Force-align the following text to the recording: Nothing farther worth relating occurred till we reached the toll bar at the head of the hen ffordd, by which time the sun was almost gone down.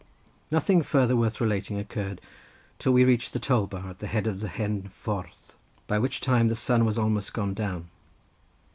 Nothing 0.49 0.81
farther 0.81 1.15
worth 1.15 1.39
relating 1.39 1.77
occurred 1.77 2.21
till 2.79 2.91
we 2.91 3.03
reached 3.03 3.33
the 3.33 3.39
toll 3.39 3.67
bar 3.67 3.87
at 3.91 3.99
the 3.99 4.07
head 4.07 4.25
of 4.25 4.39
the 4.39 4.47
hen 4.47 4.89
ffordd, 4.89 5.29
by 5.85 5.99
which 5.99 6.21
time 6.21 6.47
the 6.47 6.55
sun 6.55 6.85
was 6.85 6.97
almost 6.97 7.33
gone 7.33 7.53
down. 7.53 7.87